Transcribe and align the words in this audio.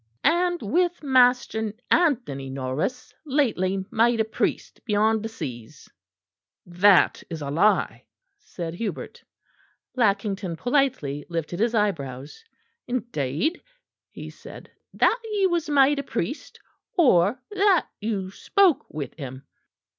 "And 0.23 0.63
with 0.63 1.03
Master 1.03 1.73
Anthony 1.91 2.49
Norris, 2.49 3.13
lately 3.23 3.85
made 3.91 4.19
a 4.19 4.25
priest 4.25 4.83
beyond 4.83 5.21
the 5.21 5.29
seas." 5.29 5.89
"That 6.65 7.21
is 7.29 7.39
a 7.43 7.51
lie," 7.51 8.05
said 8.39 8.73
Hubert. 8.73 9.23
Lackington 9.95 10.55
politely 10.55 11.27
lifted 11.29 11.59
his 11.59 11.75
eyebrows. 11.75 12.43
"Indeed?" 12.87 13.61
he 14.09 14.31
said. 14.31 14.71
"That 14.91 15.19
he 15.23 15.45
was 15.45 15.69
made 15.69 15.99
a 15.99 16.03
priest, 16.03 16.59
or 16.97 17.39
that 17.51 17.87
you 17.99 18.31
spoke 18.31 18.87
with 18.91 19.13
him?" 19.19 19.43